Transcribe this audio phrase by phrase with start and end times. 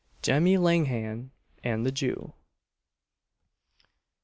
[0.23, 1.29] JEMMY LENNAM
[1.63, 2.33] AND THE JEW.